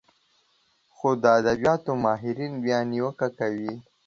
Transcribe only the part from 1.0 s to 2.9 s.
د ادبياتو ماهرين بيا